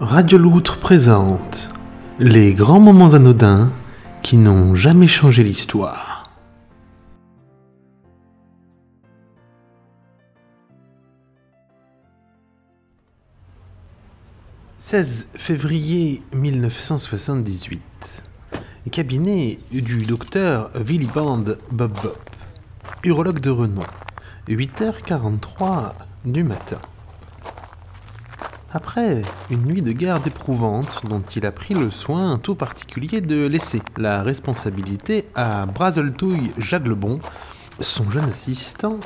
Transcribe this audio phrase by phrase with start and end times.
[0.00, 1.68] Radio Loutre présente
[2.18, 3.70] les grands moments anodins
[4.22, 6.30] qui n'ont jamais changé l'histoire.
[14.78, 18.22] «16 février 1978.
[18.90, 22.14] Cabinet du docteur Williband Bob Bob,
[23.04, 23.82] urologue de renom.
[24.48, 25.92] 8h43
[26.24, 26.80] du matin.
[28.72, 33.46] Après une nuit de garde éprouvante dont il a pris le soin tout particulier de
[33.46, 37.18] laisser la responsabilité à Brazeltouille Jaglebon,
[37.80, 39.00] son jeune assistant,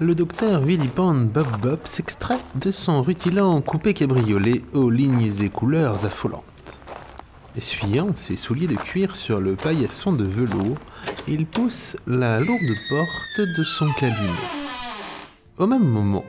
[0.00, 6.04] le docteur Willipand Bob Bob s'extrait de son rutilant coupé cabriolet aux lignes et couleurs
[6.04, 6.42] affolantes.
[7.56, 10.78] Essuyant ses souliers de cuir sur le paillasson de velours,
[11.28, 14.18] il pousse la lourde porte de son cabinet.
[15.56, 16.24] Au même moment,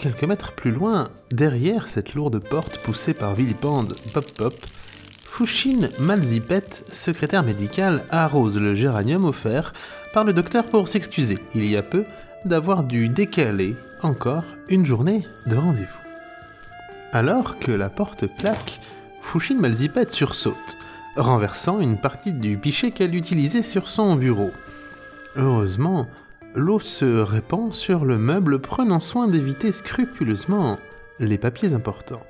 [0.00, 4.54] Quelques mètres plus loin, derrière cette lourde porte poussée par Vilipende Pop Pop,
[5.26, 9.74] Fouchine Malzipet, secrétaire médical, arrose le géranium offert
[10.14, 12.06] par le docteur pour s'excuser, il y a peu,
[12.46, 15.86] d'avoir dû décaler encore une journée de rendez-vous.
[17.12, 18.80] Alors que la porte claque,
[19.20, 20.78] Fouchine Malzipet sursaute,
[21.16, 24.50] renversant une partie du pichet qu'elle utilisait sur son bureau.
[25.36, 26.06] Heureusement,
[26.54, 30.78] l'eau se répand sur le meuble, prenant soin d'éviter scrupuleusement
[31.18, 32.22] les papiers importants.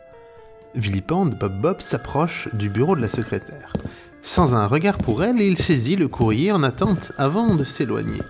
[0.74, 3.72] Vilipende, Bob Bob s'approche du bureau de la secrétaire.
[4.22, 8.20] Sans un regard pour elle, il saisit le courrier en attente avant de s'éloigner.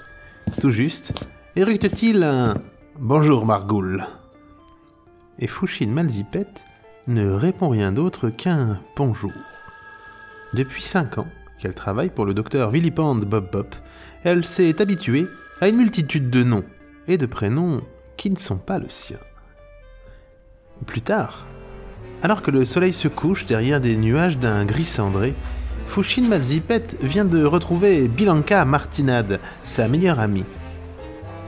[0.61, 1.13] Tout juste,
[1.57, 2.55] éructe-t-il un
[2.99, 4.07] Bonjour Margoul.
[5.39, 6.65] Et Fouchine Malzipette
[7.07, 9.33] ne répond rien d'autre qu'un bonjour.
[10.55, 11.27] Depuis cinq ans
[11.61, 13.69] qu'elle travaille pour le docteur Vilipende Bob Bob,
[14.23, 15.27] elle s'est habituée
[15.61, 16.65] à une multitude de noms
[17.07, 17.83] et de prénoms
[18.17, 19.19] qui ne sont pas le sien.
[20.87, 21.47] Plus tard,
[22.23, 25.35] alors que le soleil se couche derrière des nuages d'un gris cendré,
[25.87, 30.45] Fouchine Malzipet vient de retrouver Bilanca Martinade, sa meilleure amie.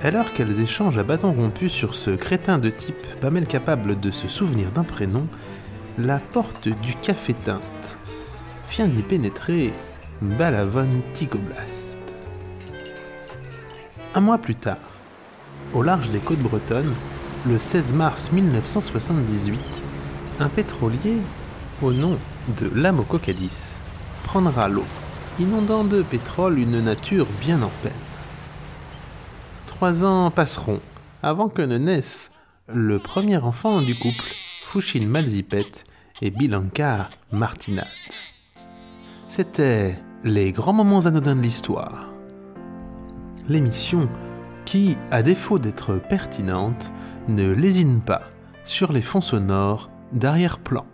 [0.02, 4.10] Alors qu'elles échangent à bâton rompu sur ce crétin de type pas mal capable de
[4.10, 5.28] se souvenir d'un prénom,
[5.98, 7.96] la porte du café teinte
[8.70, 9.72] vient d'y pénétrer
[10.20, 11.81] Balavon Ticoblas.
[14.14, 14.76] Un mois plus tard,
[15.72, 16.92] au large des côtes bretonnes,
[17.46, 19.58] le 16 mars 1978,
[20.38, 21.16] un pétrolier
[21.80, 22.18] au nom
[22.60, 23.76] de Lamococadis
[24.24, 24.84] prendra l'eau,
[25.40, 27.92] inondant de pétrole une nature bien en peine.
[29.66, 30.80] Trois ans passeront
[31.22, 32.32] avant que ne naisse
[32.68, 34.30] le premier enfant du couple,
[34.66, 35.72] Fouchine Malzipet
[36.20, 37.86] et Bilanca Martinade.
[39.28, 42.11] C'était les grands moments anodins de l'histoire
[43.48, 44.08] l'émission
[44.64, 46.92] qui, à défaut d'être pertinente,
[47.28, 48.22] ne lésine pas
[48.64, 50.86] sur les fonds sonores d'arrière-plan.